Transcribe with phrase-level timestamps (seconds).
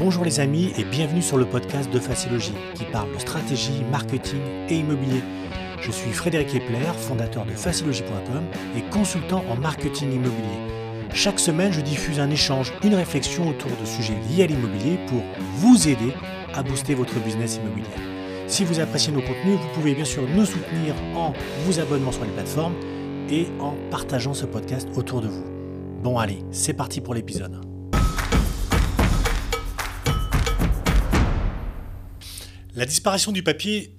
[0.00, 4.40] Bonjour les amis et bienvenue sur le podcast de Facilogie qui parle de stratégie, marketing
[4.70, 5.20] et immobilier.
[5.82, 8.44] Je suis Frédéric Epler, fondateur de facilogie.com
[8.78, 10.56] et consultant en marketing immobilier.
[11.12, 15.20] Chaque semaine, je diffuse un échange, une réflexion autour de sujets liés à l'immobilier pour
[15.56, 16.14] vous aider
[16.54, 17.84] à booster votre business immobilier.
[18.46, 21.34] Si vous appréciez nos contenus, vous pouvez bien sûr nous soutenir en
[21.66, 22.74] vous abonnant sur les plateformes
[23.28, 25.44] et en partageant ce podcast autour de vous.
[26.02, 27.69] Bon allez, c'est parti pour l'épisode.
[32.74, 33.92] La disparition du papier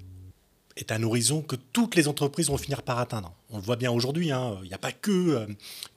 [0.76, 3.34] est un horizon que toutes les entreprises vont finir par atteindre.
[3.50, 4.58] On le voit bien aujourd'hui, hein.
[4.62, 5.46] il n'y a pas que, euh,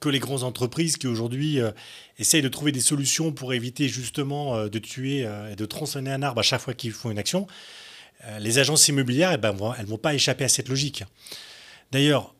[0.02, 1.72] que les grandes entreprises qui aujourd'hui euh,
[2.20, 6.22] essayent de trouver des solutions pour éviter justement euh, de tuer et de tronçonner un
[6.22, 7.48] arbre à chaque fois qu'ils font une action.
[8.40, 11.04] les agences immobilières, eh ben, elles ne vont pas échapper à cette logique.
[11.92, 12.36] D'ailleurs,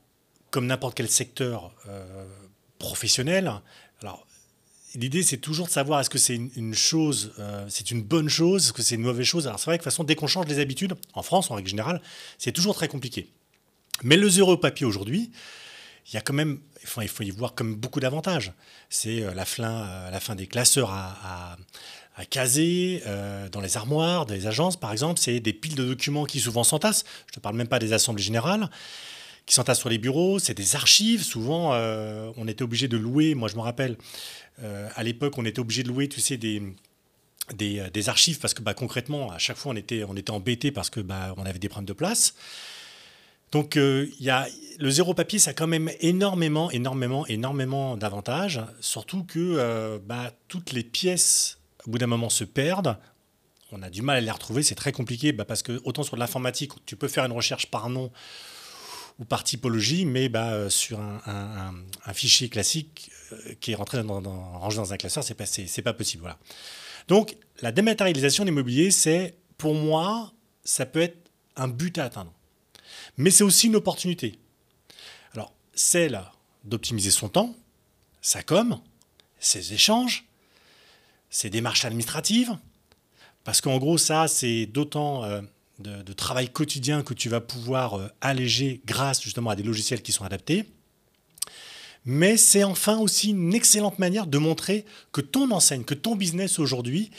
[0.52, 1.72] comme n'importe quel secteur
[2.80, 3.52] professionnel,
[4.96, 8.66] l'idée, c'est toujours de savoir est-ce que c'est une, chose, euh, c'est une bonne chose,
[8.66, 9.48] est-ce que c'est une mauvaise chose?
[9.48, 11.56] Alors c'est vrai que de toute façon, dès qu'on change les habitudes, en France en
[11.56, 12.02] règle générale,
[12.38, 13.30] c'est toujours très compliqué.
[14.04, 15.32] Mais le zéro papier aujourd'hui,
[16.08, 18.54] il y a quand même, enfin, il faut y voir comme beaucoup d'avantages.
[18.90, 21.58] C'est euh, la, fin, euh, la fin des classeurs à,
[22.30, 23.04] caser
[23.52, 25.20] dans les armoires, dans les agences par exemple.
[25.20, 27.04] C'est des piles de documents qui souvent s'entassent.
[27.28, 28.70] Je ne te parle même pas des assemblées générales
[29.46, 30.40] qui s'entassent sur les bureaux.
[30.40, 31.24] C'est des archives.
[31.24, 31.72] Souvent,
[32.38, 33.36] on était obligé de louer.
[33.36, 33.98] Moi, je me rappelle,
[34.64, 36.62] euh, à l'époque, on était obligé de louer, tu sais, des,
[37.54, 40.72] des, euh, archives parce que bah, concrètement, à chaque fois, on était, on était embêté
[40.72, 42.36] parce que bah, on avait des problèmes de place.
[43.52, 44.48] Donc, euh, y a,
[44.80, 48.62] le zéro papier, ça a quand même énormément, énormément, énormément d'avantages.
[48.80, 52.98] Surtout que bah, toutes les pièces, au bout d'un moment, se perdent.
[53.72, 56.18] On a du mal à les retrouver, c'est très compliqué bah, parce que autant sur
[56.18, 58.12] l'informatique, tu peux faire une recherche par nom
[59.20, 61.74] ou par typologie, mais bah, sur un,
[62.14, 64.22] fichier classique euh, qui est rentré dans,
[64.60, 65.46] rangé dans un classeur, c'est pas,
[65.84, 66.22] pas possible.
[66.22, 66.38] Voilà.
[67.08, 72.34] Donc, la dématérialisation de l'immobilier, c'est, pour moi, ça peut être un but à atteindre.
[73.18, 74.38] Mais c'est aussi une opportunité.
[75.34, 76.10] Alors, c'est
[76.64, 77.56] d'optimiser son temps,
[78.22, 78.80] sa com,
[79.40, 80.26] ses échanges,
[81.30, 82.58] ses démarches administratives,
[83.44, 85.42] parce qu'en gros, ça, c'est d'autant euh,
[85.80, 90.12] de, travail quotidien que tu vas pouvoir euh, alléger grâce justement à des logiciels qui
[90.12, 90.66] sont adaptés.
[92.06, 96.60] Mais c'est enfin aussi une excellente manière de montrer que ton enseigne, que ton business
[96.60, 97.10] aujourd'hui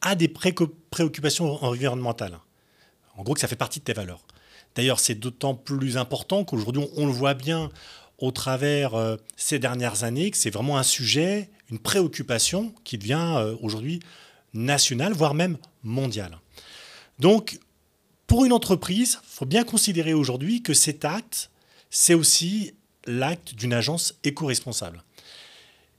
[0.00, 2.38] a des préoccupations environnementales.
[3.16, 4.24] En gros, que ça fait partie de tes valeurs.
[4.74, 7.70] D'ailleurs, c'est d'autant plus important qu'aujourd'hui, on, le voit bien
[8.18, 13.34] au travers euh, ces dernières années, que c'est vraiment un sujet, une préoccupation qui devient
[13.36, 14.00] euh, aujourd'hui
[14.54, 16.38] nationale, voire même mondiale.
[17.18, 17.58] Donc,
[18.26, 21.50] pour une entreprise, il faut bien considérer aujourd'hui que cet acte,
[21.90, 22.74] c'est aussi
[23.06, 25.02] l'acte d'une agence éco-responsable.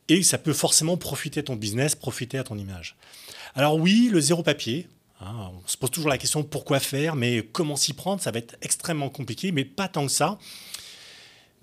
[0.10, 2.96] Et ça peut forcément profiter à ton business, profiter à ton image.
[3.56, 4.88] Alors oui, le zéro papier,
[5.22, 8.40] hein, on se pose toujours la question pourquoi faire, mais comment s'y prendre, ça va
[8.40, 10.38] être extrêmement compliqué, mais pas tant que ça.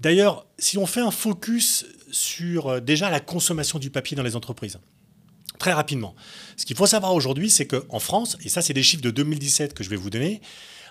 [0.01, 4.37] D'ailleurs, si on fait un focus sur euh, déjà la consommation du papier dans les
[4.37, 4.79] entreprises,
[5.59, 6.15] très rapidement.
[6.57, 9.75] Ce qu'il faut savoir aujourd'hui, c'est qu'en France, et ça c'est des chiffres de 2017
[9.75, 10.41] que je vais vous donner,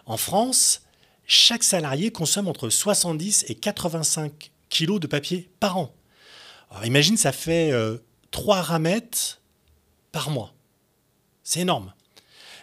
[0.06, 0.82] en France,
[1.26, 5.94] chaque salarié consomme entre 70 et 85 kilos de papier par an.
[6.84, 7.72] Imagine, ça fait
[8.32, 9.40] 3 euh, ramettes
[10.12, 10.54] par mois.
[11.44, 11.94] C'est énorme.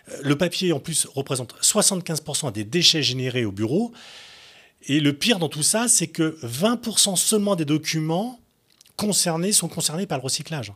[0.09, 3.93] Euh, le papier, en plus, représente 75% des déchets générés au bureau.
[4.88, 8.41] Et le pire dans tout ça, c'est que 20% seulement des documents
[8.97, 10.72] concernés sont concernés par le recyclage.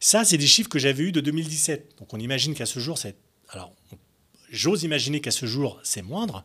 [0.00, 1.96] Ça, c'est des chiffres que j'avais eus de 2017.
[1.98, 3.16] Donc on imagine qu'à ce jour, c'est...
[3.50, 3.72] Alors,
[4.50, 6.44] j'ose imaginer qu'à ce jour, c'est moindre,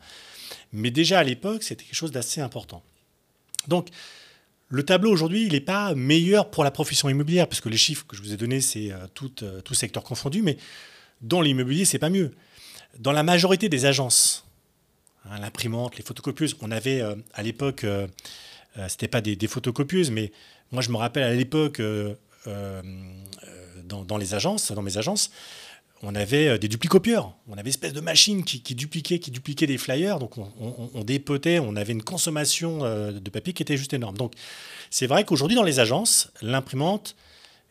[0.71, 2.83] mais déjà à l'époque, c'était quelque chose d'assez important.
[3.67, 3.89] Donc,
[4.69, 8.05] le tableau aujourd'hui, il n'est pas meilleur pour la profession immobilière, parce que les chiffres
[8.07, 10.57] que je vous ai donnés, c'est euh, tout, euh, tout, secteur confondu, mais
[11.21, 12.31] dans l'immobilier, c'est pas mieux.
[12.97, 14.45] Dans la majorité des agences,
[15.25, 17.85] hein, l'imprimante, les photocopieuses, on avait euh, à l'époque,
[18.87, 20.31] c'était pas des, photocopieuses, mais
[20.71, 21.81] moi je me rappelle à l'époque,
[22.45, 25.31] dans, dans, les agences, dans mes agences,
[26.03, 27.35] on avait euh, des duplicopieurs.
[27.47, 30.19] On avait une espèce de machine qui, qui dupliquait, qui dupliquait des flyers.
[30.19, 30.51] Donc on,
[30.93, 34.17] on, dépotait, on avait une consommation euh, de papier qui était juste énorme.
[34.17, 34.33] Donc
[34.89, 37.15] c'est vrai qu'aujourd'hui dans les agences, l'imprimante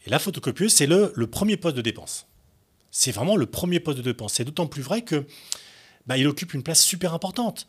[0.06, 2.26] et la photocopieuse, c'est le, le, premier poste de dépense.
[2.90, 4.34] C'est vraiment le premier poste de dépense.
[4.34, 5.26] C'est d'autant plus vrai que
[6.06, 7.68] bah, il occupe une place super importante.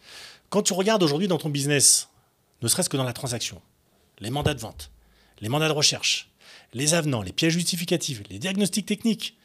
[0.50, 2.09] Quand tu regardes aujourd'hui dans ton business,
[2.62, 3.62] ne serait-ce que dans la transaction,
[4.19, 4.92] les mandats de vente,
[5.39, 6.31] les mandats de recherche,
[6.73, 9.38] les avenants, les pièces justificatives, les diagnostics techniques,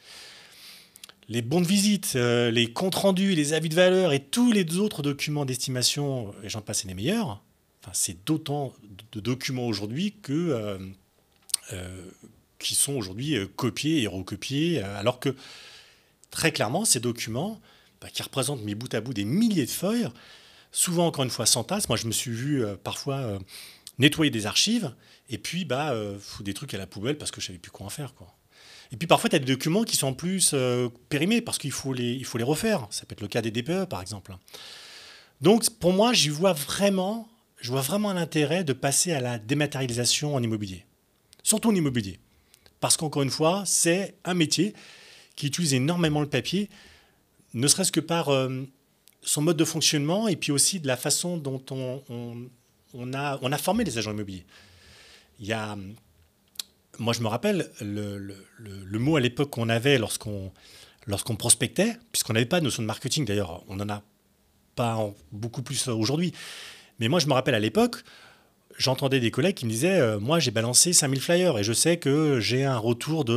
[1.29, 4.77] les bons de visite, euh, les comptes rendus, les avis de valeur et tous les
[4.77, 7.41] autres documents d'estimation, et j'en passe les meilleurs,
[7.93, 8.73] c'est d'autant
[9.13, 10.77] de documents aujourd'hui euh,
[11.71, 12.05] euh,
[12.59, 15.35] qui sont aujourd'hui copiés et recopiés, alors que
[16.31, 17.61] très clairement, ces documents,
[18.01, 20.09] bah, qui représentent mis bout à bout des milliers de feuilles,
[20.73, 21.87] souvent encore une fois sans tasse.
[21.87, 23.39] Moi, je me suis vu parfois
[23.99, 24.93] nettoyer des archives
[25.29, 27.71] et puis bah, euh, foutre des trucs à la poubelle parce que je savais plus
[27.71, 28.13] quoi en faire.
[28.13, 28.33] Quoi.
[28.91, 30.55] Et puis parfois, tu as des documents qui sont en plus
[31.09, 32.87] périmés parce qu'il faut les, il faut les refaire.
[32.89, 34.35] Ça peut être le cas des DPE, par exemple.
[35.41, 37.27] Donc, pour moi, j'y vois vraiment,
[37.59, 40.85] je vois vraiment l'intérêt de passer à la dématérialisation en immobilier.
[41.43, 42.19] Surtout en immobilier.
[42.79, 44.73] Parce qu'encore une fois, c'est un métier
[45.35, 46.69] qui utilise énormément le papier,
[47.53, 48.29] ne serait-ce que par
[49.21, 52.01] son mode de fonctionnement et puis aussi de la façon dont on,
[52.93, 54.45] on, a, on a formé les agents immobiliers.
[55.39, 55.77] Il y a,
[56.99, 60.51] moi, je me rappelle le, mot à l'époque qu'on avait lorsqu'on
[61.07, 64.03] lorsqu'on prospectait, puisqu'on n'avait pas de notion de marketing, d'ailleurs, on n'en a
[64.75, 66.33] pas beaucoup plus aujourd'hui.
[66.99, 68.03] Mais moi, je me rappelle à l'époque,
[68.77, 71.97] j'entendais des collègues qui me disaient euh, Moi, j'ai balancé 5000 flyers et je sais
[71.97, 73.35] que j'ai un retour de 1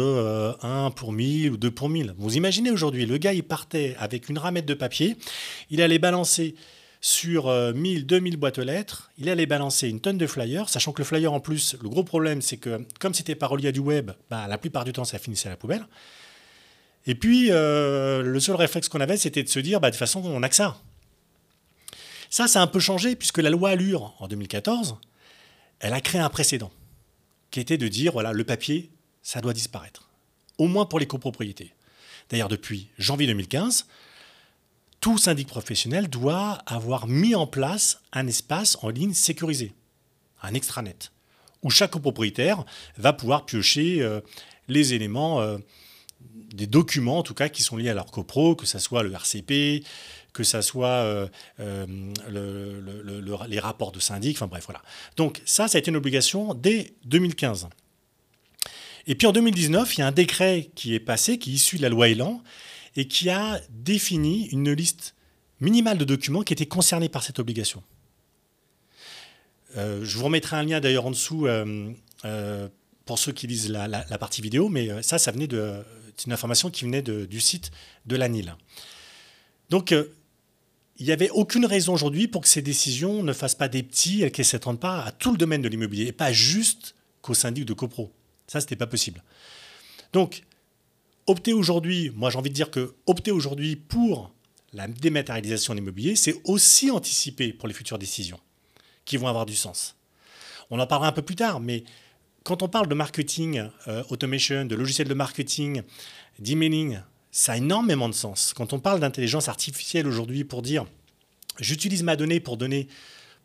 [0.64, 2.14] euh, pour 1000 ou 2 pour 1000.
[2.18, 5.16] Vous imaginez aujourd'hui, le gars, il partait avec une ramette de papier,
[5.70, 6.54] il allait balancer
[7.00, 10.92] sur 1000, euh, 2000 boîtes aux lettres, il allait balancer une tonne de flyers, sachant
[10.92, 13.72] que le flyer, en plus, le gros problème, c'est que comme c'était pas relié à
[13.72, 15.86] du web, bah, la plupart du temps, ça finissait à la poubelle.
[17.06, 20.22] Et puis, le seul réflexe qu'on avait, c'était de se dire bah, De toute façon,
[20.22, 20.78] on n'a que ça.
[22.28, 24.96] Ça, ça a un peu changé, puisque la loi Allure, en 2014,
[25.80, 26.70] elle a créé un précédent,
[27.50, 28.90] qui était de dire, voilà, le papier,
[29.22, 30.08] ça doit disparaître,
[30.58, 31.74] au moins pour les copropriétés.
[32.28, 33.86] D'ailleurs, depuis janvier 2015,
[35.00, 39.72] tout syndic professionnel doit avoir mis en place un espace en ligne sécurisé,
[40.42, 41.10] un extranet,
[41.62, 42.64] où chaque copropriétaire
[42.98, 44.20] va pouvoir piocher euh,
[44.68, 45.58] les éléments, euh,
[46.20, 49.12] des documents en tout cas, qui sont liés à leur copro, que ce soit le
[49.12, 49.84] RCP,
[50.32, 51.26] que ça soit euh,
[53.48, 54.82] les rapports de syndic, enfin bref, voilà.
[55.16, 57.68] Donc ça, ça a été une obligation dès 2015.
[59.06, 61.78] Et puis en 2019, il y a un décret qui est passé, qui est issu
[61.78, 62.42] de la loi Elan,
[62.96, 65.14] et qui a défini une liste
[65.60, 67.82] minimale de documents qui étaient concernés par cette obligation.
[69.76, 71.46] Euh, je vous remettrai un lien d'ailleurs en dessous
[73.04, 75.84] pour ceux qui lisent la, partie vidéo, mais ça, ça venait de,
[76.16, 77.70] c'est une information qui venait du site
[78.06, 78.56] de l'ANIL.
[79.70, 79.94] Donc,
[81.00, 84.22] il n'y avait aucune raison aujourd'hui pour que ces décisions ne fassent pas des petits
[84.22, 87.32] et qu'elles ne s'étendent pas à tout le domaine de l'immobilier et pas juste qu'au
[87.32, 88.12] syndic de copro.
[88.46, 89.22] Ça, ce n'était pas possible.
[90.12, 90.42] Donc,
[91.26, 94.32] opter aujourd'hui, moi j'ai envie de dire que opter aujourd'hui pour
[94.72, 98.40] la dématérialisation de l'immobilier, c'est aussi anticiper pour les futures décisions
[99.04, 99.96] qui vont avoir du sens.
[100.70, 101.84] On en parlera un peu plus tard, mais
[102.44, 105.82] quand on parle de marketing, euh, automation, de logiciels de marketing,
[106.38, 107.00] d'emailing,
[107.32, 108.52] ça a énormément de sens.
[108.54, 110.86] Quand on parle d'intelligence artificielle aujourd'hui pour dire
[111.58, 112.88] j'utilise ma donnée pour donner,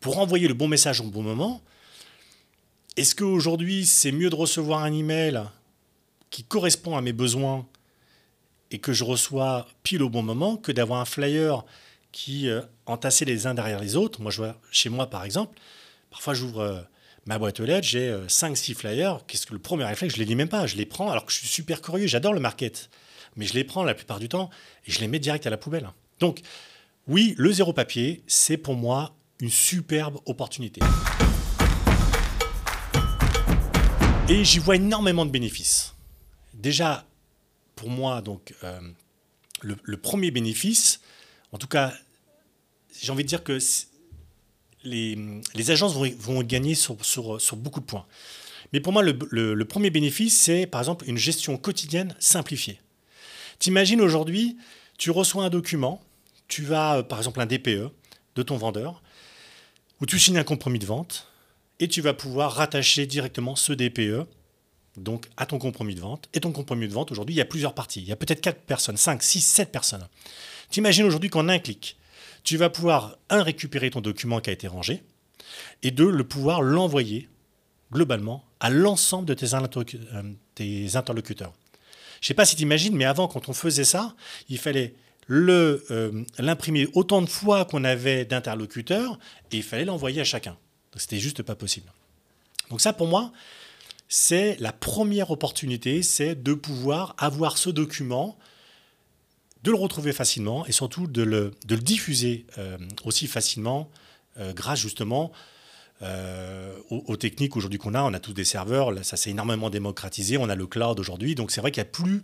[0.00, 1.60] pour envoyer le bon message au bon moment,
[2.96, 5.42] est-ce qu'aujourd'hui c'est mieux de recevoir un email
[6.36, 7.66] qui correspond à mes besoins
[8.70, 11.64] et que je reçois pile au bon moment que d'avoir un flyer
[12.12, 15.58] qui euh, entassé les uns derrière les autres Moi, je vois chez moi par exemple,
[16.10, 16.80] parfois j'ouvre euh,
[17.24, 19.20] ma boîte aux lettres, j'ai 5-6 euh, flyers.
[19.26, 20.14] Qu'est-ce que le premier réflexe?
[20.14, 22.06] Je ne les lis même pas, je les prends alors que je suis super curieux,
[22.06, 22.90] j'adore le market
[23.36, 24.50] mais je les prends la plupart du temps
[24.86, 25.88] et je les mets direct à la poubelle.
[26.20, 26.42] Donc,
[27.08, 30.82] oui, le zéro papier, c'est pour moi une superbe opportunité.
[34.28, 35.95] Et j'y vois énormément de bénéfices.
[36.56, 37.06] Déjà,
[37.74, 38.80] pour moi, donc, euh,
[39.60, 41.00] le, premier bénéfice,
[41.52, 41.92] en tout cas,
[43.00, 43.58] j'ai envie de dire que
[44.82, 46.96] les, agences vont, gagner sur,
[47.56, 48.06] beaucoup de points.
[48.72, 52.80] Mais pour moi, le premier bénéfice, c'est par exemple une gestion quotidienne simplifiée.
[53.58, 54.56] T'imagines aujourd'hui,
[54.98, 56.02] tu reçois un document,
[56.48, 57.90] tu vas, euh, par exemple, un DPE
[58.34, 59.02] de ton vendeur,
[60.00, 61.28] où tu signes un compromis de vente,
[61.80, 64.26] et tu vas pouvoir rattacher directement ce DPE
[64.96, 66.28] donc à ton compromis de vente.
[66.34, 68.00] Et ton compromis de vente, aujourd'hui, il y a plusieurs parties.
[68.00, 70.06] Il y a peut-être 4 personnes, 5, 6, 7 personnes.
[70.70, 71.96] T'imagines aujourd'hui qu'en un clic,
[72.44, 75.02] tu vas pouvoir, un, récupérer ton document qui a été rangé,
[75.82, 77.28] et deux, le pouvoir l'envoyer
[77.92, 81.52] globalement à l'ensemble de tes, euh, interlocuteurs.
[82.20, 84.14] Je ne sais pas si tu imagines, mais avant, quand on faisait ça,
[84.48, 84.94] il fallait
[85.30, 89.18] euh, l'imprimer autant de fois qu'on avait d'interlocuteurs
[89.52, 90.56] et il fallait l'envoyer à chacun.
[90.96, 91.92] C'était juste pas possible.
[92.70, 93.32] Donc ça, pour moi,
[94.08, 98.38] c'est la première opportunité, c'est de pouvoir avoir ce document,
[99.64, 103.90] de le retrouver facilement et surtout de le, diffuser euh, aussi facilement
[104.38, 105.32] euh, grâce justement
[106.02, 108.02] euh, aux, techniques aujourd'hui qu'on a.
[108.02, 110.38] On a tous des serveurs, ça s'est énormément démocratisé.
[110.38, 112.22] On a le cloud aujourd'hui, donc c'est vrai qu'il n'y a plus,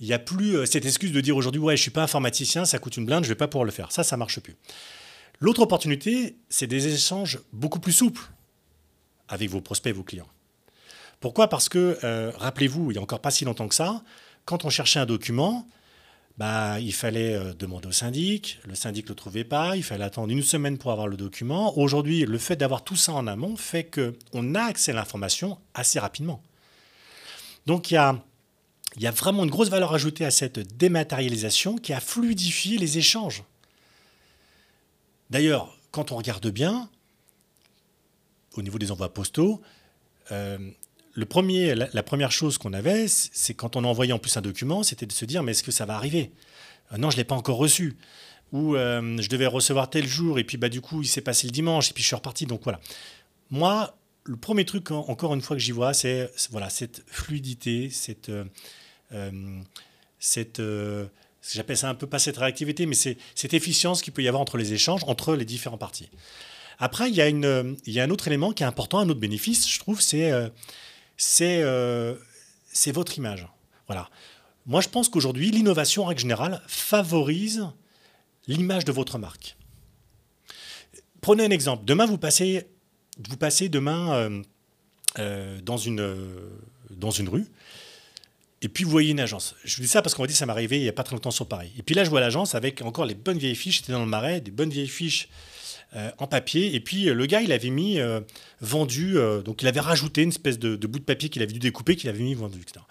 [0.00, 2.78] il y a plus cette excuse de dire aujourd'hui ouais je suis pas informaticien, ça
[2.80, 3.92] coûte une blinde, je vais pas pouvoir le faire.
[3.92, 4.56] Ça, ça marche plus.
[5.38, 8.22] L'autre opportunité, c'est des échanges beaucoup plus souples
[9.28, 10.26] avec vos prospects, vos clients.
[11.20, 11.48] Pourquoi?
[11.48, 14.02] Parce que, euh, rappelez-vous, il n'y a encore pas si longtemps que ça,
[14.44, 15.66] quand on cherchait un document,
[16.38, 20.04] bah, il fallait euh, demander au syndic, le syndic ne le trouvait pas, il fallait
[20.04, 21.76] attendre une semaine pour avoir le document.
[21.76, 25.98] Aujourd'hui, le fait d'avoir tout ça en amont fait qu'on a accès à l'information assez
[25.98, 26.40] rapidement.
[27.66, 27.96] Donc il y
[29.06, 33.42] a, vraiment une grosse valeur ajoutée à cette dématérialisation qui a fluidifié les échanges.
[35.28, 36.88] D'ailleurs, quand on regarde bien,
[38.54, 39.60] au niveau des envois postaux,
[40.30, 40.70] euh,
[41.18, 44.84] le premier, la, première chose qu'on avait, c'est quand on envoyait en plus un document,
[44.84, 46.30] c'était de se dire mais est-ce que ça va arriver?
[46.92, 47.96] Euh, Non, je ne l'ai pas encore reçu.
[48.52, 51.48] Ou euh, je devais recevoir tel jour et puis bah, du coup il s'est passé
[51.48, 52.46] le dimanche et puis je suis reparti.
[52.46, 52.78] Donc voilà.
[53.50, 58.30] Moi, le premier truc, encore une fois, que j'y vois, c'est voilà, cette fluidité, cette,
[60.20, 60.62] cette
[61.52, 64.40] j'appelle ça un peu pas cette réactivité, mais c'est cette efficience qu'il peut y avoir
[64.40, 66.10] entre les échanges, entre les différents parties.
[66.78, 69.08] Après, il y, a une, il y a un autre élément qui est important, un
[69.08, 70.30] autre bénéfice, je trouve, c'est
[71.20, 72.14] euh, euh,
[72.72, 73.46] c'est votre image.
[73.86, 74.08] Voilà.
[74.66, 77.66] Moi, je pense qu'aujourd'hui, l'innovation, en règle générale, favorise
[78.46, 79.56] l'image de votre marque.
[81.20, 81.84] Prenez un exemple.
[81.84, 82.66] Demain, vous passez,
[83.28, 84.42] vous passez demain
[85.18, 86.16] euh, dans, une,
[86.90, 87.46] dans une rue
[88.60, 89.54] et puis vous voyez une agence.
[89.64, 91.04] Je vous dis ça parce qu'on m'a dit ça m'est arrivé il n'y a pas
[91.04, 91.72] très longtemps sur Paris.
[91.78, 93.78] Et puis là, je vois l'agence avec encore les bonnes vieilles fiches.
[93.78, 95.28] J'étais dans le marais, des bonnes vieilles fiches
[95.96, 96.74] euh, en papier.
[96.74, 98.20] Et puis euh, le gars, il avait mis euh,
[98.60, 101.96] vendu, donc il avait rajouté une espèce de, bout de papier qu'il avait dû découper,
[101.96, 102.84] qu'il avait mis vendu, etc.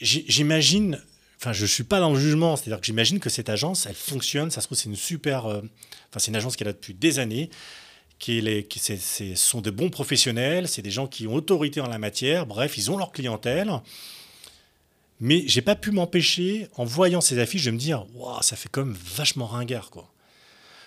[0.00, 1.00] J'imagine,
[1.40, 3.94] enfin je ne suis pas dans le jugement, c'est-à-dire que j'imagine que cette agence, elle
[3.94, 5.62] fonctionne, ça se trouve c'est une super, enfin
[6.18, 7.50] c'est une agence est là depuis des années,
[8.18, 11.98] qui, est qui sont de bons professionnels, c'est des gens qui ont autorité en la
[11.98, 13.70] matière, bref, ils ont leur clientèle.
[15.20, 18.68] Mais j'ai pas pu m'empêcher, en voyant ces affiches, de me dire, waouh, ça fait
[18.68, 20.11] comme vachement ringard, quoi.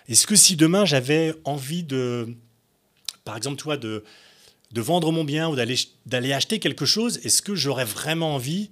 [0.08, 2.36] Est-ce que si demain j'avais envie de,
[3.24, 4.04] par exemple, toi, de,
[4.72, 8.70] de vendre mon bien ou d'aller, acheter quelque chose, est-ce que j'aurais vraiment envie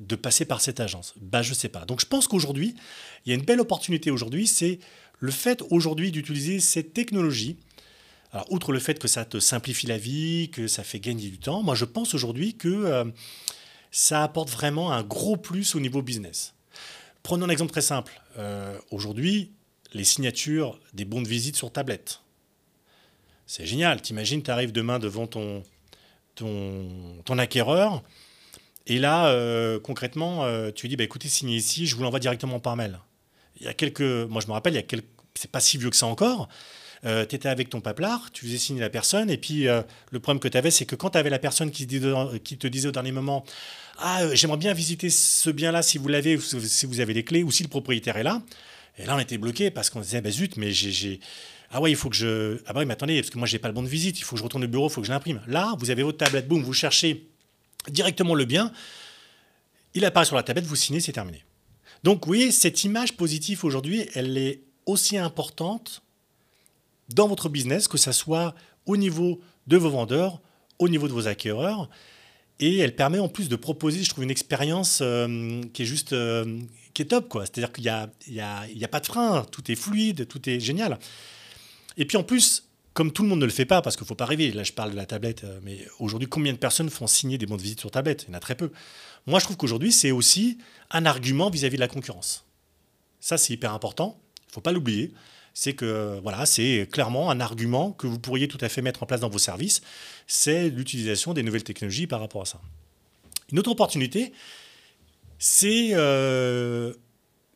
[0.00, 1.14] de passer par cette agence?
[1.20, 1.84] Bah, je sais pas.
[1.84, 2.74] Donc, je pense qu'aujourd'hui,
[3.24, 4.78] il y a une belle opportunité aujourd'hui, c'est
[5.18, 7.58] le fait aujourd'hui d'utiliser cette technologie.
[8.32, 11.38] Alors, outre le fait que ça te simplifie la vie, que ça fait gagner du
[11.38, 13.04] temps, moi, je pense aujourd'hui que euh,
[13.90, 16.54] ça apporte vraiment un gros plus au niveau business.
[17.22, 18.20] Prenons un exemple très simple.
[18.38, 19.52] Euh, aujourd'hui,
[19.92, 22.20] les signatures des bons de visite sur tablette.
[23.46, 24.00] C'est génial.
[24.00, 25.64] T'imagines, tu arrives demain devant ton,
[26.36, 26.88] ton,
[27.24, 28.02] ton acquéreur.
[28.86, 32.20] Et là, euh, concrètement, euh, tu lui dis bah, écoutez, signez ici, je vous l'envoie
[32.20, 32.98] directement par mail.
[33.60, 34.00] Il y a quelques.
[34.00, 35.06] Moi, je me rappelle, il y a quelques.
[35.34, 36.48] C'est pas si vieux que ça encore.
[37.04, 40.38] Euh, tu étais avec ton paplard, tu faisais signer la personne, et puis le problème
[40.38, 41.86] que tu avais, c'est que quand tu avais la personne qui,
[42.44, 43.44] qui, te disait au dernier moment
[43.98, 47.50] Ah, j'aimerais bien visiter ce bien-là si vous l'avez, si vous avez les clés, ou
[47.50, 48.42] si le propriétaire est là,
[49.00, 51.20] et là, on était bloqué parce qu'on disait, bah zut, mais j'ai.
[51.70, 52.58] Ah ouais, il faut que je.
[52.66, 54.22] Ah bah oui, mais attendez, parce que moi, j'ai pas le bon de visite, il
[54.22, 55.40] faut que je retourne au bureau, il faut que je l'imprime.
[55.46, 57.28] Là, vous avez votre tablette, boum, vous cherchez
[57.88, 58.72] directement le bien,
[59.94, 61.44] il apparaît sur la tablette, vous signez, c'est terminé.
[62.02, 66.02] Donc, vous voyez, cette image positive aujourd'hui, elle est aussi importante
[67.08, 68.54] dans votre business, que ce soit
[68.86, 70.40] au niveau de vos vendeurs,
[70.78, 71.88] au niveau de vos acquéreurs.
[72.58, 76.12] Et elle permet en plus de proposer, je trouve, une expérience euh, qui est juste
[76.12, 76.60] euh,
[76.94, 77.28] qui est top.
[77.28, 77.46] quoi.
[77.46, 77.90] C'est-à-dire qu'il n'y
[78.40, 80.98] a, a, a pas de frein, tout est fluide, tout est génial.
[81.96, 84.08] Et puis en plus, comme tout le monde ne le fait pas, parce qu'il ne
[84.08, 86.90] faut pas rêver, là je parle de la tablette, euh, mais aujourd'hui, combien de personnes
[86.90, 88.24] font signer des bons de visite sur tablette?
[88.26, 88.70] Il y en a très peu.
[89.26, 90.58] Moi, je trouve qu'aujourd'hui, c'est aussi
[90.90, 92.44] un argument vis-à-vis de la concurrence.
[93.20, 95.12] Ça, c'est hyper important, il ne faut pas l'oublier.
[95.52, 99.06] C'est que voilà, c'est clairement un argument que vous pourriez tout à fait mettre en
[99.06, 99.82] place dans vos services,
[100.26, 102.60] c'est l'utilisation des nouvelles technologies par rapport à ça.
[103.50, 104.32] Une autre opportunité,
[105.40, 106.92] c'est euh,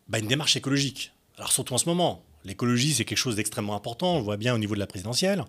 [0.08, 1.12] bah, une démarche écologique.
[1.36, 4.54] Alors surtout en ce moment, l'écologie c'est quelque chose d'extrêmement important, on le voit bien
[4.54, 5.44] au niveau de la présidentielle.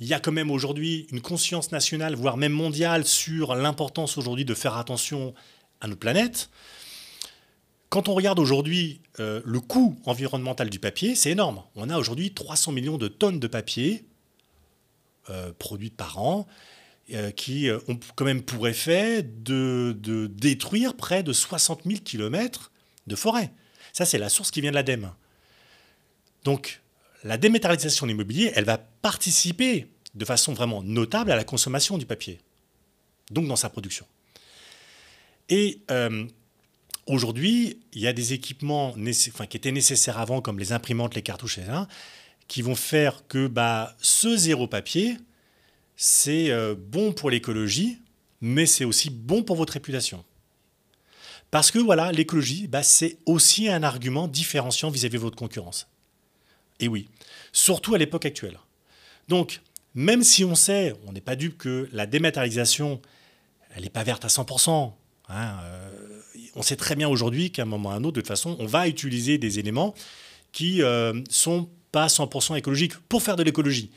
[0.00, 4.44] Il y a quand même aujourd'hui une conscience nationale, voire même mondiale, sur l'importance aujourd'hui
[4.44, 5.32] de faire attention
[5.80, 6.50] à notre planète.
[7.88, 11.62] Quand on regarde aujourd'hui euh, le coût environnemental du papier, c'est énorme.
[11.76, 14.04] On a aujourd'hui 300 millions de tonnes de papier
[15.28, 16.46] euh, produites par an,
[17.14, 22.70] euh, qui ont quand même pour effet de, de, détruire près de 60 000 km
[23.06, 23.52] de forêt.
[23.92, 25.12] Ça, c'est la source qui vient de l'ADEME.
[26.44, 26.80] Donc,
[27.24, 32.06] la dématérialisation de l'immobilier, elle va participer de façon vraiment notable à la consommation du
[32.06, 32.40] papier,
[33.30, 34.06] donc dans sa production.
[35.48, 35.80] Et
[37.10, 41.58] Aujourd'hui, il y a des équipements qui étaient nécessaires avant, comme les imprimantes, les cartouches,
[41.58, 41.78] etc.,
[42.46, 45.16] qui vont faire que bah, ce zéro papier,
[46.02, 47.98] c'est euh, bon pour l'écologie,
[48.40, 50.24] mais c'est aussi bon pour votre réputation.
[51.50, 55.88] Parce que voilà, l'écologie, bah, c'est aussi un argument différenciant vis-à-vis de votre concurrence.
[56.78, 57.08] Et oui,
[57.52, 58.58] surtout à l'époque actuelle.
[59.28, 59.60] Donc,
[59.94, 63.02] même si on sait, on n'est pas dupe que la dématérialisation,
[63.74, 64.92] elle n'est pas verte à 100%,
[65.30, 65.90] Hein, euh,
[66.56, 68.56] on sait très bien aujourd'hui qu'à un moment ou à un autre, de toute façon,
[68.58, 69.94] on va utiliser des éléments
[70.52, 73.90] qui ne euh, sont pas 100% écologiques pour faire de l'écologie.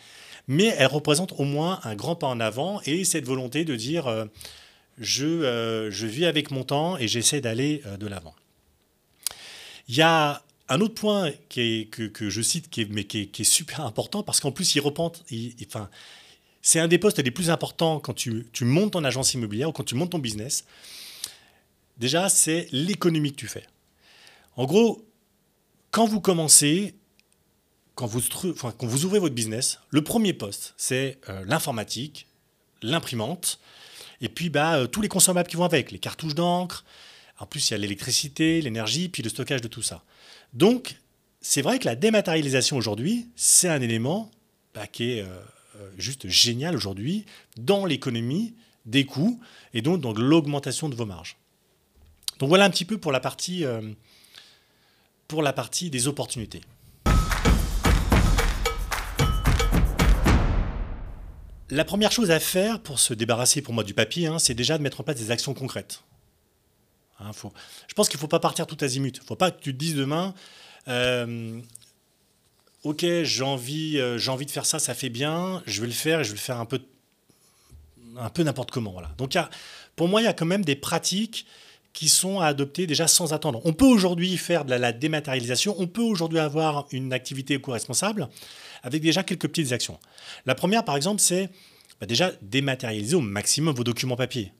[0.48, 4.08] Mais elles représentent au moins un grand pas en avant et cette volonté de dire
[4.08, 4.26] euh,
[4.98, 8.36] je, euh, je, vis avec mon temps et j'essaie d'aller de l'avant.
[9.88, 13.26] Il y a un autre point que, que, je cite, qui est, mais qui est,
[13.28, 15.24] qui est, super important parce qu'en plus, il repente.
[15.68, 15.90] enfin,
[16.62, 19.72] c'est un des postes les plus importants quand tu, tu montes ton agence immobilière ou
[19.72, 20.66] quand tu montes ton business.
[21.98, 23.66] Déjà, c'est l'économie que tu fais.
[24.56, 25.06] En gros,
[25.92, 26.96] quand vous commencez,
[27.96, 32.28] quand vous, ouvrez votre business, le premier poste, c'est euh, l'informatique,
[32.82, 33.60] l'imprimante,
[34.22, 36.84] et puis bah, euh, tous les consommables qui vont avec, les cartouches d'encre.
[37.40, 40.04] En plus, il y a l'électricité, l'énergie, puis le stockage de tout ça.
[40.54, 40.96] Donc,
[41.42, 44.32] c'est vrai que la dématérialisation aujourd'hui, c'est un élément
[44.74, 45.28] bah, qui est euh,
[45.98, 47.26] juste génial aujourd'hui
[47.58, 49.40] dans l'économie des coûts
[49.74, 51.38] et donc dans l'augmentation de vos marges.
[52.40, 53.66] Donc voilà un petit peu pour la partie
[55.90, 56.62] des opportunités.
[61.74, 64.78] La première chose à faire pour se débarrasser pour moi du papier, hein, c'est déjà
[64.78, 66.04] de mettre en place des actions concrètes.
[67.20, 67.32] Hein,
[67.88, 69.18] je pense qu'il ne faut pas partir tout azimut.
[69.18, 70.36] Il ne faut pas que tu te dises demain,
[70.88, 71.60] euh,
[72.84, 76.20] ok, j'ai envie, euh, envie de faire ça, ça fait bien, je vais le faire
[76.20, 76.80] et je vais le faire un peu,
[78.18, 78.96] un peu n'importe comment.
[79.18, 79.36] Donc
[79.96, 81.48] pour moi, il y a quand même des pratiques
[81.94, 83.62] qui sont à adopter déjà sans attendre.
[83.66, 88.30] On peut aujourd'hui faire de la, dématérialisation, on peut aujourd'hui avoir une activité éco-responsable
[88.84, 90.00] avec déjà quelques petites actions.
[90.46, 91.50] La première, par exemple, c'est
[92.00, 94.52] bah, déjà dématérialiser au maximum vos documents papier.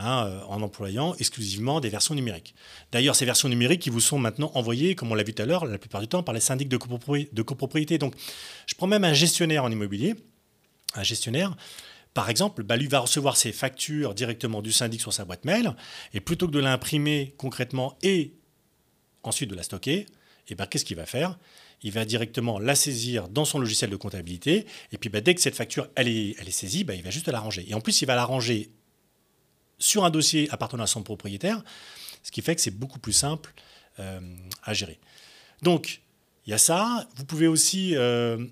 [0.00, 2.54] Hein, euh, en employant exclusivement des versions numériques.
[2.92, 5.46] D'ailleurs, ces versions numériques qui vous sont maintenant envoyées, comme on l'a vu tout à
[5.46, 7.98] l'heure, la plupart du temps par les syndics de, copropriété.
[7.98, 8.14] Donc,
[8.66, 10.14] je prends même un gestionnaire en immobilier,
[10.94, 11.56] un gestionnaire
[12.18, 15.76] par exemple, bah, lui va recevoir ses factures directement du syndic sur sa boîte mail,
[16.12, 18.34] et plutôt que de l'imprimer concrètement et
[19.22, 20.06] ensuite de la stocker,
[20.48, 21.38] eh ben, qu'est-ce qu'il va faire?
[21.82, 25.40] Il va directement la saisir dans son logiciel de comptabilité, et puis bah, dès que
[25.40, 27.64] cette facture elle est, saisie, bah, il va juste la ranger.
[27.68, 28.70] Et en plus, il va la ranger
[29.78, 31.62] sur un dossier appartenant à son propriétaire,
[32.22, 33.54] ce qui fait que c'est beaucoup plus simple
[34.00, 34.20] euh,
[34.64, 34.98] à gérer.
[35.62, 36.02] Donc,
[36.46, 37.08] il y a ça.
[37.16, 38.44] Vous pouvez aussi euh,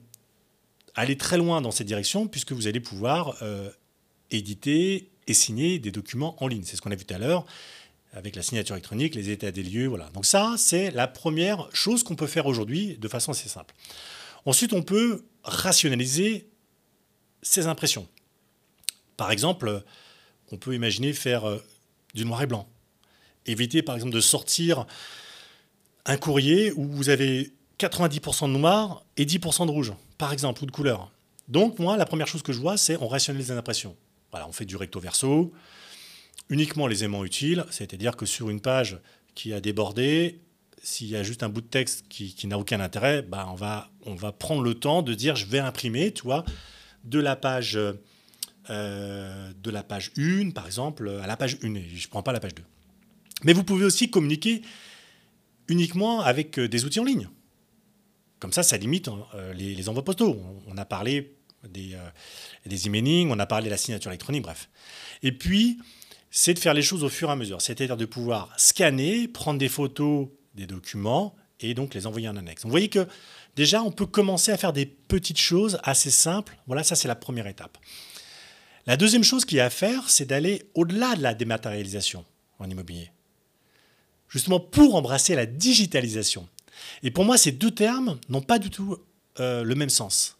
[0.94, 3.70] aller très loin dans cette direction puisque vous allez pouvoir euh,
[4.30, 6.62] éditer et signer des documents en ligne.
[6.64, 7.46] C'est ce qu'on a vu tout à l'heure
[8.16, 10.08] avec la signature électronique, les états des lieux, voilà.
[10.14, 13.74] Donc ça, c'est la première chose qu'on peut faire aujourd'hui de façon assez simple.
[14.46, 16.48] Ensuite, on peut rationaliser
[17.42, 18.08] ses impressions.
[19.18, 19.82] Par exemple,
[20.50, 21.58] on peut imaginer faire euh,
[22.14, 22.66] du noir et blanc.
[23.44, 24.86] Éviter, par exemple, de sortir
[26.06, 30.66] un courrier où vous avez 90% de noir et 10% de rouge, par exemple, ou
[30.66, 31.12] de couleur.
[31.48, 33.94] Donc, moi, la première chose que je vois, c'est on rationalise les impressions.
[34.30, 35.52] Voilà, on fait du recto verso,
[36.48, 38.98] uniquement les aimants utiles, c'est-à-dire que sur une page
[39.34, 40.40] qui a débordé,
[40.82, 43.90] s'il y a juste un bout de texte qui, n'a aucun intérêt, bah on, va,
[44.04, 46.44] on va prendre le temps de dire je vais imprimer, tu vois,
[47.04, 47.78] de la page,
[48.70, 52.32] euh, de la page 1, par exemple, à la page 1, je ne prends pas
[52.32, 52.62] la page 2.
[53.44, 54.62] Mais vous pouvez aussi communiquer
[55.68, 57.28] uniquement avec euh, des outils en ligne.
[58.38, 60.40] Comme ça, ça limite euh, les, envois postaux.
[60.66, 61.36] On, a parlé
[61.68, 62.08] des, euh,
[62.66, 64.68] des emailing, on a parlé de la signature électronique, bref.
[65.22, 65.78] Et puis,
[66.30, 67.60] c'est de faire les choses au fur et à mesure.
[67.60, 72.64] C'est-à-dire de pouvoir scanner, prendre des photos des documents et donc les envoyer en annexe.
[72.64, 73.06] vous voyez que
[73.56, 76.56] déjà, on peut commencer à faire des petites choses assez simples.
[76.66, 77.78] Voilà, ça c'est la première étape.
[78.86, 82.24] La deuxième chose qu'il y a à faire, c'est d'aller au-delà de la dématérialisation
[82.58, 83.10] en immobilier.
[84.28, 86.48] Justement pour embrasser la digitalisation.
[87.02, 88.98] Et pour moi, ces deux termes n'ont pas du tout
[89.40, 90.36] euh, le même sens.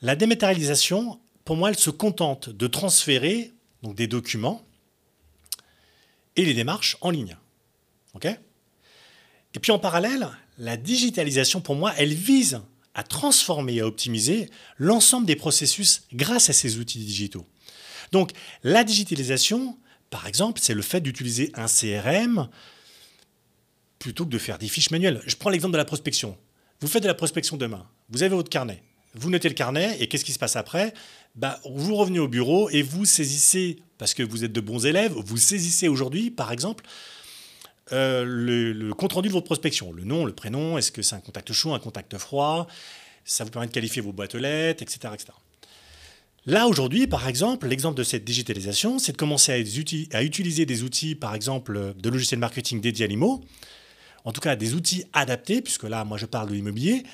[0.00, 4.64] La dématérialisation, pour moi, elle se contente de transférer donc, des documents
[6.36, 7.36] et les démarches en ligne.
[9.54, 12.60] Et puis en parallèle, la digitalisation, pour moi, elle vise
[12.94, 17.46] à transformer et à optimiser l'ensemble des processus grâce à ces outils digitaux.
[18.12, 19.78] Donc la digitalisation,
[20.10, 22.48] par exemple, c'est le fait d'utiliser un CRM
[23.98, 25.22] plutôt que de faire des fiches manuelles.
[25.26, 26.36] Je prends l'exemple de la prospection.
[26.80, 27.88] Vous faites de la prospection demain.
[28.10, 28.82] Vous avez votre carnet.
[29.14, 30.94] Vous notez le carnet et qu'est-ce qui se passe après?
[31.34, 35.12] Bah, Vous revenez au bureau et vous saisissez, parce que vous êtes de bons élèves,
[35.12, 36.84] vous saisissez aujourd'hui, par exemple,
[37.92, 39.92] euh, le, compte-rendu de votre prospection.
[39.92, 42.66] Le nom, le prénom, est-ce que c'est un contact chaud, un contact froid?
[43.24, 45.12] Ça vous permet de qualifier vos boîtes aux lettres, etc.
[45.14, 45.32] etc.
[46.46, 51.14] Là, aujourd'hui, par exemple, l'exemple de cette digitalisation, c'est de commencer à, utiliser des outils,
[51.14, 53.44] par exemple, de logiciels marketing dédiés à l'IMO,
[54.24, 57.04] en tout cas des outils adaptés, puisque là, moi, je parle de l'immobilier,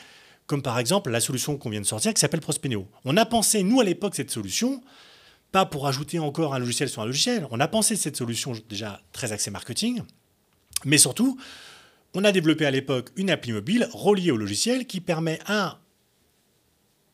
[0.49, 2.89] comme par exemple la solution qu'on vient de sortir qui s'appelle Prospeneo.
[3.05, 4.83] On a pensé, nous, à l'époque, cette solution,
[5.53, 7.47] pas pour ajouter encore un logiciel sur un logiciel.
[7.51, 10.03] On a pensé cette solution déjà très axée marketing,
[10.85, 11.39] mais surtout,
[12.15, 15.79] on a développé à l'époque une appli mobile reliée au logiciel qui permet à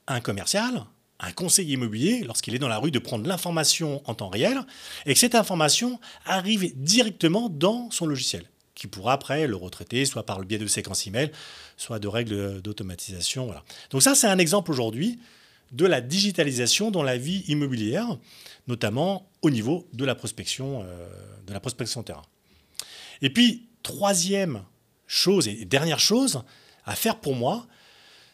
[0.07, 0.85] un commercial,
[1.18, 4.61] un conseiller immobilier, lorsqu'il est dans la rue, de prendre l'information en temps réel
[5.07, 10.26] et que cette information arrive directement dans son logiciel, qui pourra après le retraiter, soit
[10.26, 11.30] par le biais de séquences email,
[11.76, 13.46] soit de règles d'automatisation.
[13.46, 13.64] Voilà.
[13.90, 15.18] Donc ça, c'est un exemple aujourd'hui
[15.72, 18.18] de la digitalisation dans la vie immobilière,
[18.68, 21.08] notamment au niveau de la prospection, euh,
[21.46, 22.22] de la prospection terrain.
[23.22, 24.64] Et puis, troisième
[25.06, 26.42] chose et dernière chose
[26.84, 27.66] à faire pour moi,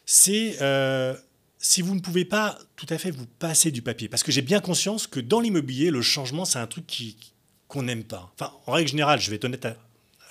[0.05, 1.15] c'est euh,
[1.57, 4.41] si vous ne pouvez pas tout à fait vous passer du papier, parce que j'ai
[4.41, 6.85] bien conscience que dans l'immobilier, le changement, c'est un truc
[7.67, 8.31] qu'on n'aime pas.
[8.33, 9.67] Enfin, en règle générale, je vais être honnête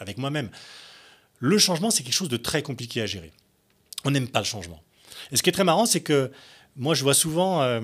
[0.00, 0.50] avec moi-même,
[1.38, 3.32] le changement, c'est quelque chose de très compliqué à gérer.
[4.04, 4.82] On n'aime pas le changement.
[5.32, 6.30] Et ce qui est très marrant, c'est que
[6.76, 7.80] moi, je vois souvent, euh,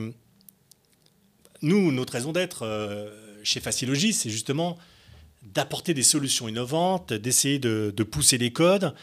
[1.63, 3.11] nous, notre raison d'être euh,
[3.43, 4.79] chez Facilogis, c'est justement
[5.43, 8.95] d'apporter des solutions innovantes, d'essayer de, pousser les codes.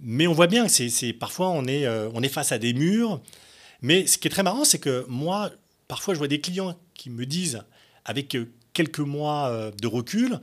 [0.00, 3.20] Mais on voit bien que c'est, parfois euh, on est face à des murs.
[3.80, 5.50] Mais ce qui est très marrant, c'est que moi,
[5.88, 7.62] parfois, je vois des clients qui me disent,
[8.04, 8.36] avec
[8.72, 10.40] quelques mois de recul,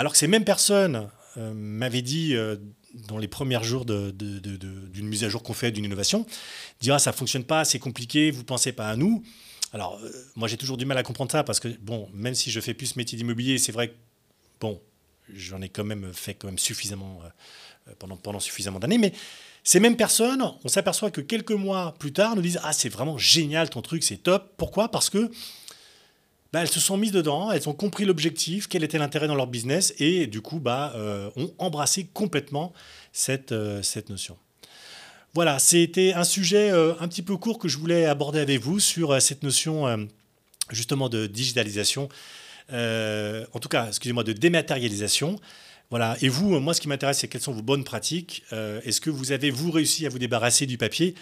[0.00, 2.34] alors que ces mêmes personnes m'avaient dit
[2.94, 6.26] dans les premiers jours d'une mise à jour qu'on fait, d'une innovation,
[6.80, 9.22] dire ah, ça fonctionne pas, c'est compliqué, vous pensez pas à nous.
[9.72, 12.50] Alors, euh, moi, j'ai toujours du mal à comprendre ça parce que, bon, même si
[12.50, 13.94] je fais plus ce métier d'immobilier, c'est vrai que,
[14.60, 14.80] bon,
[15.32, 17.20] j'en ai quand même fait quand même suffisamment,
[17.88, 19.12] euh, pendant, pendant suffisamment d'années, mais
[19.62, 23.18] ces mêmes personnes, on s'aperçoit que quelques mois plus tard, nous disent Ah, c'est vraiment
[23.18, 24.54] génial ton truc, c'est top.
[24.56, 24.90] Pourquoi?
[24.90, 25.30] Parce que
[26.52, 29.46] bah, elles se sont mises dedans, elles ont compris l'objectif, quel était l'intérêt dans leur
[29.46, 32.72] business, et du coup, bah, euh, ont embrassé complètement
[33.12, 34.36] cette, euh, cette notion.
[35.32, 38.80] Voilà, c'était un sujet euh, un petit peu court que je voulais aborder avec vous
[38.80, 40.08] sur cette notion
[40.70, 42.08] justement de digitalisation,
[42.72, 45.36] en tout cas, excusez-moi, de dématérialisation.
[45.90, 46.16] Voilà.
[46.20, 48.44] Et vous, moi, ce qui m'intéresse, c'est quelles sont vos bonnes pratiques.
[48.52, 51.14] Est-ce que vous avez, vous, réussi à vous débarrasser du papier?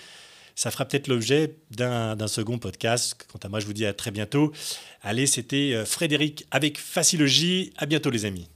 [0.59, 3.17] Ça fera peut-être l'objet d'un second podcast.
[3.31, 4.51] Quant à moi, je vous dis à très bientôt.
[5.03, 7.73] Allez, c'était euh, Frédéric avec Facilogie.
[7.77, 8.49] À bientôt les amis.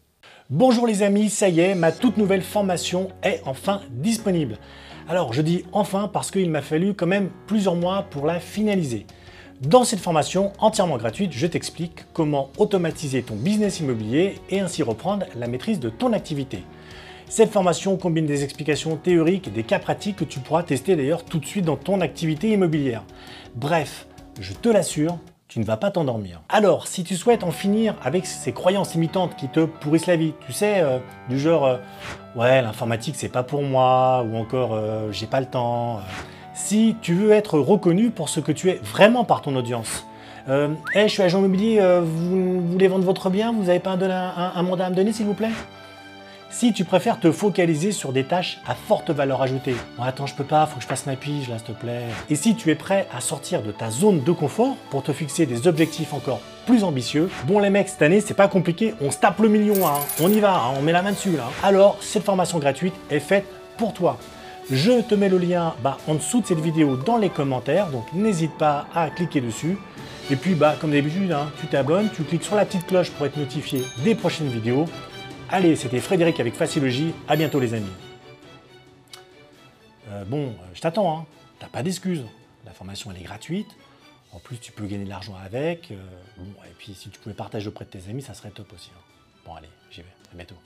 [0.51, 4.59] Bonjour les amis, ça y est, ma toute nouvelle formation est enfin disponible.
[5.09, 9.07] Alors je dis enfin parce qu'il m'a fallu quand même plusieurs mois pour la finaliser.
[9.61, 15.27] Dans cette formation entièrement gratuite, je t'explique comment automatiser ton business immobilier et ainsi reprendre
[15.37, 16.65] la maîtrise de ton activité.
[17.35, 21.25] Cette formation combine des explications théoriques et des cas pratiques que tu pourras tester d'ailleurs
[21.25, 23.05] tout de suite dans ton activité immobilière.
[23.55, 24.07] Bref,
[24.39, 25.17] je te l'assure,
[25.49, 26.43] tu ne vas pas t'endormir.
[26.51, 30.35] Alors, si tu souhaites en finir avec ces croyances limitantes qui te pourrissent la vie,
[30.45, 30.99] tu sais, euh,
[31.31, 31.79] du genre euh,
[32.37, 36.01] ouais, l'informatique c'est pas pour moi, ou encore euh, j'ai pas le temps.
[36.53, 40.07] si tu veux être reconnu pour ce que tu es vraiment par ton audience,
[40.51, 44.53] euh, hey, je suis agent immobilier, vous, voulez vendre votre bien, vous n'avez pas un,
[44.55, 45.49] un mandat à me donner s'il vous plaît?
[46.53, 50.35] Si tu préfères te focaliser sur des tâches à forte valeur ajoutée, bon attends je
[50.35, 52.05] peux pas, faut que je fasse ma pige là s'il te plaît.
[52.31, 55.47] Et si tu es prêt à sortir de ta zone de confort pour te fixer
[55.47, 59.19] des objectifs encore plus ambitieux, bon les mecs cette année c'est pas compliqué, on se
[59.19, 59.99] tape le million, hein.
[60.21, 60.75] on y va, hein.
[60.79, 61.49] on met la main dessus là.
[61.63, 63.47] Alors cette formation gratuite est faite
[63.79, 64.19] pour toi.
[64.71, 68.05] Je te mets le lien bah, en dessous de cette vidéo dans les commentaires, donc
[68.13, 69.79] n'hésite pas à cliquer dessus.
[70.31, 73.27] Et puis bah comme d'habitude, hein, tu t'abonnes, tu cliques sur la petite cloche pour
[73.27, 74.85] être notifié des prochaines vidéos.
[75.55, 77.13] Allez, c'était Frédéric avec Facilogie.
[77.29, 77.93] À bientôt les amis.
[80.09, 81.27] Euh, bon, je t'attends, hein.
[81.59, 82.25] T'as pas d'excuses.
[82.65, 83.69] La formation elle est gratuite.
[84.33, 85.91] En plus, tu peux gagner de l'argent avec.
[85.91, 85.97] Euh,
[86.39, 88.91] bon, et puis si tu pouvais partager auprès de tes amis, ça serait top aussi.
[88.97, 89.01] Hein.
[89.45, 90.09] Bon, allez, j'y vais.
[90.33, 90.57] À bientôt.